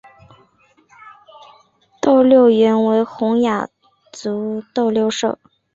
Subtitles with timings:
[2.01, 3.69] 斗六原为洪雅
[4.11, 5.37] 族斗六社。